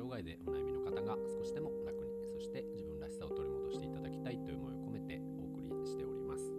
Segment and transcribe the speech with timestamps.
[0.00, 6.56] 障害でお悩みの方が少しでも楽にそして自分らしさを取り戻していただきたいという思いを込めてお送りしております。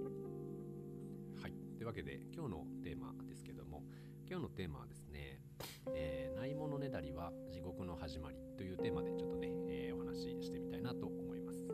[1.42, 1.54] はい。
[1.76, 3.82] というわけで今日のテーマですけども
[4.30, 5.42] 今日のテーマはですね、
[5.96, 11.66] えー、ないものねだりは地獄の始まりというテーマでちょっとね、えー、お話ししてみたいなと思います。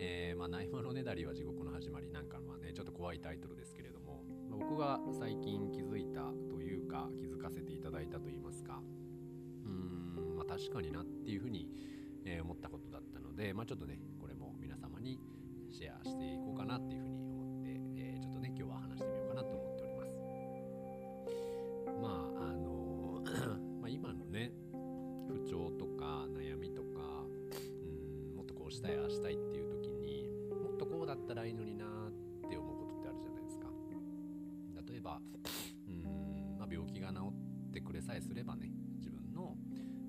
[0.00, 8.80] えー、まあ、ないものねだりは地獄の始まりなんかのはねちょっと怖いタイトルですけれども僕が最近気づいたというか気づかせていただいたといいますか
[9.64, 11.68] うん、まあ、確かになっていうふうに、
[12.24, 15.18] えー、思ったことだったので、まあ、ちょっとねこれも皆様に
[15.70, 20.12] シェアしていこうかなっていうふうに思って、えー、ちょっとね今日は話してみようかなと思っております。
[22.00, 22.08] ま
[22.40, 23.22] ああの
[23.80, 24.52] まあ今のね
[25.28, 27.24] 不調とか悩みとか
[28.30, 30.28] うんもっとこうしたいああしたいっていう時に
[30.62, 31.88] もっとこうだったらいいのになっ
[32.48, 33.66] て思うことってあるじゃないですか。
[34.88, 35.20] 例えば
[35.88, 37.32] うん、まあ、病気が治
[37.68, 38.70] ってくれさえすればね
[39.34, 39.56] の、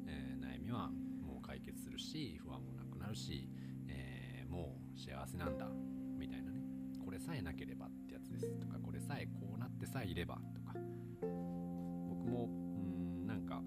[0.07, 0.89] えー、悩みは
[1.21, 3.49] もう解決するし不安もなくなるし、
[3.87, 5.67] えー、もう幸せなんだ
[6.17, 6.61] みたいなね。
[7.03, 10.73] これさえなければってやつですとかこれさえこうなってさえいればとか。
[12.07, 13.61] 僕もうんなんか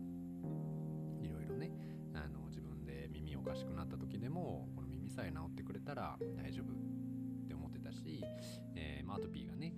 [1.20, 1.70] いろいろね
[2.14, 8.25] あの自分で耳おかしくなった時でもこの耳さえ治ってくれたら大丈夫って思ってたし、
[8.75, 9.75] えー、まあ、アトピーがね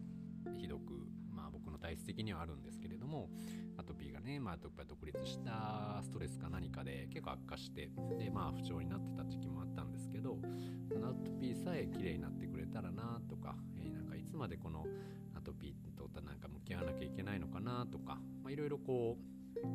[0.58, 1.09] ひどく
[1.40, 3.30] まあ僕の体質的にはあるんですけれども
[3.78, 4.72] アトピーがね、まあ、独
[5.06, 10.38] 立したストレスか何かで結構悪化してでまあ不調になってた時期もあったんですけど
[10.92, 14.84] そのアトピーさえ綺麗になってくれたらなとか、えー、なんかいつまでこの
[15.34, 18.18] アトピーとなんか向き合わなきゃいけないのかなとか
[18.48, 19.16] いろいろこ
[19.56, 19.66] う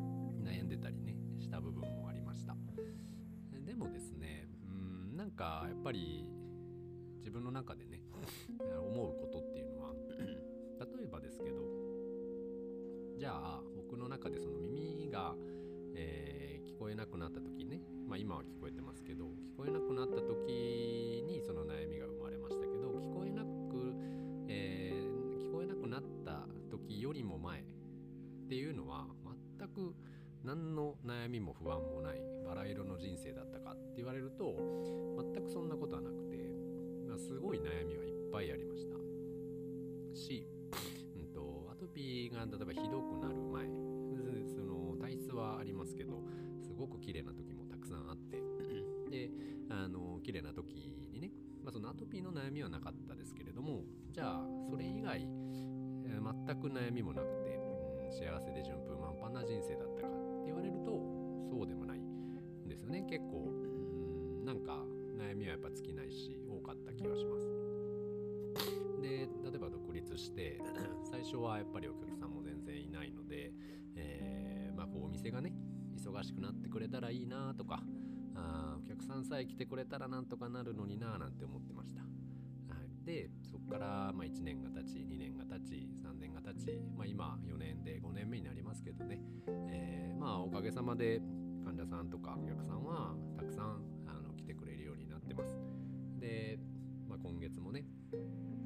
[0.44, 2.56] 悩んでたりねした部分もありました。
[3.66, 6.28] でもですねうんなんかやっぱり
[7.18, 8.02] 自分の中でね
[8.96, 9.25] 思うこ
[11.26, 11.66] ですけど。
[13.18, 15.36] じゃあ僕の中でその耳が、
[15.96, 23.48] えー、聞こえなくなった時ね、まあ、今は聞こえてますけど聞こえなくなった時にその悩みが生まれましたけど聞こえなく、
[24.50, 27.64] えー、聞こえなくなった時よりも前っ
[28.50, 29.08] ていうのは
[29.60, 29.96] 全く
[30.44, 34.54] 何の悩みも不安もないバラ色の人生だったかって言われると
[35.34, 36.36] 全くそんなことはなくて、
[37.08, 38.75] まあ、すごい悩みはいっぱいありまし
[42.46, 43.66] が例えばひどくなる前
[44.48, 46.24] その体質はありますけど
[46.62, 48.42] すごく綺麗な時もたくさんあって
[49.10, 49.32] で
[49.70, 50.74] あの綺麗な時
[51.12, 51.32] にね、
[51.64, 57.56] まあ、そのアトピーの悩みはなかったですけれどもじゃあそれ以外、えー、全く悩みもなくて、
[58.06, 63.06] うん、幸せで順風満帆な人生だったかって言われるとそうでもないんですよね。
[63.10, 64.86] 結構うんなんか
[65.18, 67.76] 悩みはやっぱ尽きないし多かった気がします。
[69.02, 70.60] で例えば独立して
[71.04, 72.25] 最初はやっぱりお客さん
[72.96, 73.52] ないので、
[73.96, 75.54] えー、まあ、こうお店がね
[75.98, 77.82] 忙しくなってくれたらいいなとか
[78.36, 82.02] あお客さんさえ来てくれたらなんとかなるのにななんて思ってました。
[82.02, 82.08] は
[82.84, 89.22] い、でそこからま1年が経ち2年が経ち3年が経ち、まあ、今4年で5年目になりますけどね、
[89.70, 91.22] えー、まあおかげさまで
[91.64, 95.58] 患者さんとかお客さんはたくさんあの来てくれるようになってます。
[96.20, 96.60] で、
[97.08, 97.86] まあ、今月もね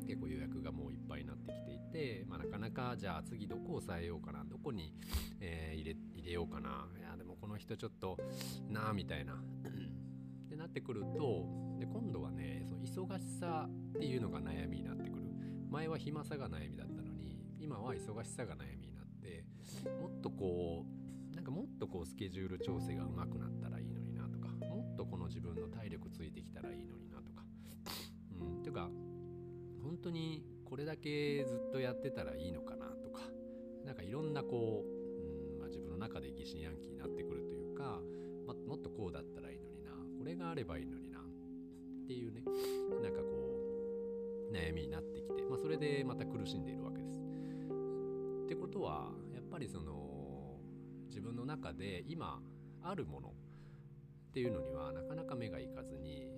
[0.05, 4.93] 結構予約がもういっぱいになってきていて、まあ、なかなかじゃあ次どこを抑えようかなどこに、
[5.39, 8.17] えー、入れ入れようかないやでもこの人ちょっと
[8.69, 9.33] なあみたいな。
[9.33, 11.45] ってなってくると
[11.79, 15.25] で今度はねその忙しさっていうのが悩みになってくる。
[15.69, 19.45] 前は暇さが悩みだったのに今は忙しさが悩みになって
[20.01, 20.85] もっとこ
[21.31, 27.43] うなんかもっとこうスケジュール調整がうまくなったらいいのになとかもっとこの自分の体力ついてきたらいいのになとか。
[28.41, 28.89] うんていうか
[29.83, 33.21] 本当にこれだけずっとやってたらいいのかなとか
[33.85, 37.99] 何かいろんなこう、うんまあ、自分の中で疑心暗鬼になってくるというか、
[38.45, 41.23] ま、もっとこうだったらいいのになこれがあればいいのになっ
[42.07, 42.43] ていうね
[43.01, 43.25] なんかこ
[44.51, 47.19] う悩みになってきて、まあ、それでまた苦しんでいるわけです。
[48.45, 50.57] ってことはやっぱりその
[51.07, 52.39] 自分の中で今
[52.81, 56.28] あるものっていうのにはなかなか目がいかずに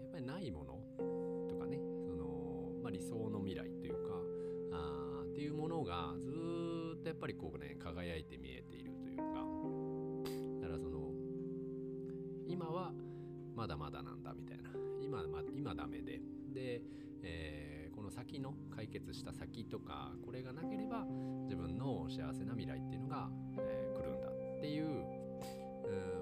[18.22, 21.08] 先の解決した先とかこれがなければ
[21.46, 24.86] 自分の幸せな未来っていうのが、えー、来るんだっていう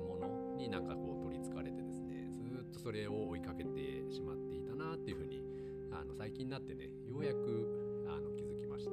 [0.07, 5.43] ものになんかこう取りつかれてですねずっとそれを追いかけてしまっていたなっていうふうに
[5.91, 8.91] あの最近になってねようやくあの気づきました。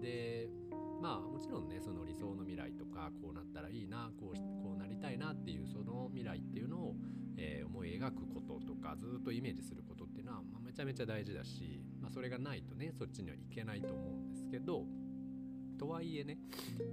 [0.00, 0.48] で
[1.02, 6.96] まあもちろんねその理想の未来とかこうなったらいいなこうこうなりたいなっていうその未来っていうのを、
[7.44, 14.84] えー、思い描くこととかずっとイメージすることっていうのは、まあ、めちゃめちゃ大事だし、まあ、それがないとねそっちにはいけないと思うんですけど
[15.76, 16.38] とはいえね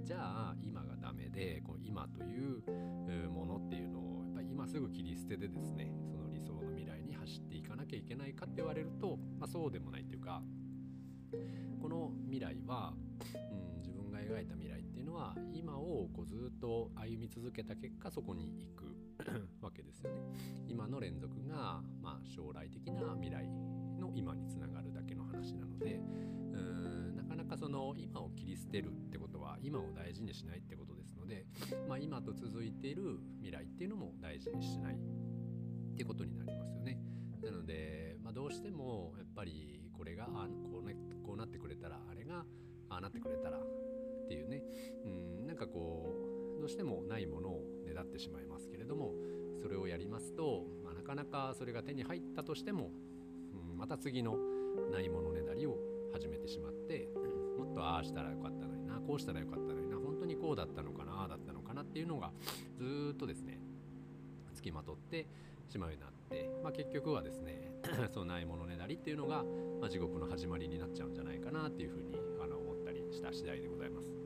[0.02, 10.42] じゃあ今がダメでこう今というものっていうのをやっぱ今すぐ切り捨てでですねその理想の未来に走っていかなきゃいけないかって言われると、まあ、そうでもないっていうか
[11.80, 12.92] この未来は、
[13.34, 14.79] うん、自分が描いた未来
[15.10, 18.96] のは今をこうずっと歩み続けた結果そこに行く
[19.60, 20.22] わけですよね。
[20.68, 23.48] 今の連続が、まあ、将来的な未来
[23.98, 31.44] の今につながるだけの話なのでうーんなかなかその今を切り捨てるってことは今を大事にしないってことですので、
[31.88, 34.98] まあ、今と続いている未来っていうのも大事にしないっ
[35.96, 36.98] てことになりますよね。
[37.42, 42.44] なので、まあ、どうしてもやっぱりこれがあこう,、ね、こうなってくれたらあれが
[42.88, 43.62] ああなってくれたらっ
[44.30, 44.62] ていうね
[45.60, 46.14] かこ
[46.58, 49.12] うどうしてもないものをねだってしまいますけれども
[49.60, 52.90] それをやりますと、まあ、なかなかそれが手に入ったとしても、
[53.72, 54.36] うん、また次の
[54.90, 55.76] ないものねだりを
[56.12, 57.08] 始めてしまって、
[57.56, 62.32] もっとああしたらよかったのになこうしたらよかったのにな本当にこうだったのかなだったのかなっていうのが
[62.78, 63.60] ずっとですね
[64.54, 65.26] つきまとって
[65.68, 67.70] しまうようになって、まあ、結局はですね
[68.12, 69.44] そのないものねだりっていうのが、
[69.80, 74.19] まあ、地獄の始まりになっちゃうんじゃないかなっていうふうにあの思ったりした次第でございます。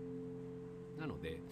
[1.04, 1.42] なので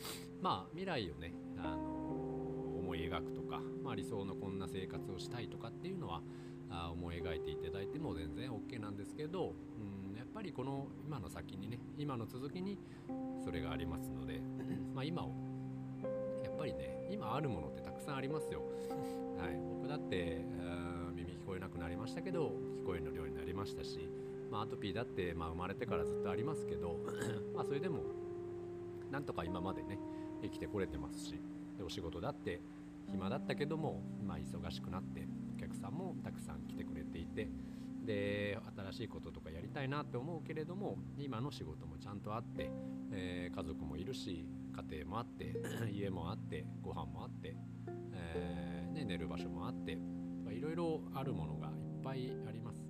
[0.41, 6.23] まあ未来をね、あの思い描くとか、まあ、理想のこんな生活をしたいとかっていうのは
[6.71, 9.55] あ思い描いていただいても全然 OK なんですけど、
[10.11, 12.79] うん、やっぱりこの今の先にね今の続きに
[13.45, 14.41] それがありますので
[14.95, 15.35] ま今を
[16.43, 18.63] やっぱりね今あるものってたくさんありますよ。
[19.39, 20.47] はい、僕だって
[21.15, 24.09] 耳聞こえなくなりましたけど聞こえるようになりましたし、
[24.51, 26.99] まあ、アトピーだって、まあ、生まれてからずっとありますけど
[27.55, 28.22] まあそれでも
[29.13, 29.99] なんとか今までね
[30.43, 31.41] 生きてこれてますし
[31.77, 32.61] でお仕事だって
[33.07, 37.49] 暇だったけども、まあ、忙しくなってお客さんもたくさん来てくれていて
[38.05, 42.71] で新しいこととかやりたいなって思うけれども今の仕事もちゃんとあって、
[43.13, 44.45] えー、家族もいるし
[44.91, 45.55] 家庭もあって
[45.93, 47.55] 家もあってご飯もあって、
[48.15, 49.99] えー、ね、寝る場所もあって
[50.51, 52.83] いろいろあるものがいっぱいあります。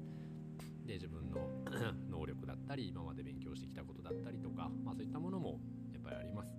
[0.87, 1.49] で自分の
[2.11, 5.61] 能力だったり今まで勉強してきたことだったりとか、まあ、そういったものも
[6.03, 6.57] っぱりあります。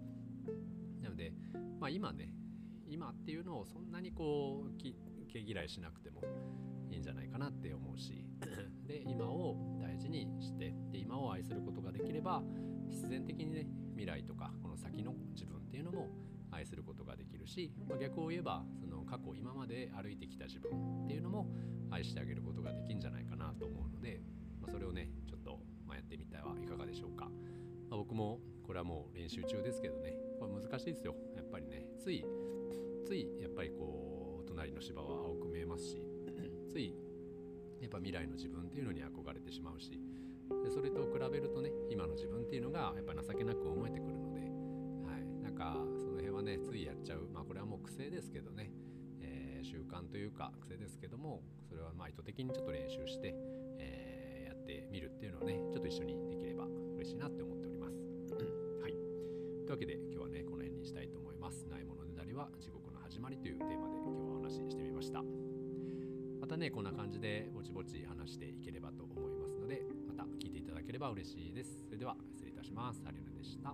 [1.02, 1.34] なので、
[1.80, 2.34] まあ、今ね
[2.88, 4.78] 今っていうのをそんなにこう
[5.28, 6.22] 毛嫌いしなくても
[6.92, 8.26] いいんじゃないかなって思うし
[8.86, 12.44] で今を大事にしてで今を愛することができれば
[12.88, 16.10] 必然的にね未来とかこの先の自分っていうのも
[16.52, 21.50] 愛することができるし、まあ、逆を言えばその過去今まで歩いてきた自分っていうのも
[21.90, 24.22] 愛してあげることができるんじゃないかなと思うので、
[24.62, 27.30] まあ、それをねちょっと、まやってみてはいかがでしょうか、
[27.90, 30.16] ま、僕もこれはもう練習中ですけどね。
[30.40, 31.16] これ難しいですよ。
[31.36, 31.86] やっぱりね。
[32.00, 32.26] つい
[33.06, 35.98] ついやっぱりこう隣の芝は青く見えますし
[36.70, 36.94] つい
[37.82, 39.92] やっぱ未来の自分っていうのに憧れてしまうし
[40.64, 47.28] でそれと比べるとね今の自分っていうのがやっぱ情けなく思えてくるので、はい、なんかその辺はねついやっちゃう。
[47.34, 48.72] まあこれはもう癖ですけどね、
[49.22, 53.36] えー、習慣というか癖ですけどもそれはまあ意図的にちょっと練習して、
[53.80, 56.66] えー、やってみるっていうのをねちょっと一緒にできれば
[56.96, 57.63] 嬉しいなって思って
[59.74, 61.66] わけで今日はねこの辺にしたいと思います。
[61.68, 65.24] ないものねだりは地獄の始まりというテーマで今日はお話ししてみました。
[66.40, 73.74] またねこんな感じでぼちぼち話していければと思いますのでまた聞いていただければ嬉しいですそれでは失礼いたしますハリルでした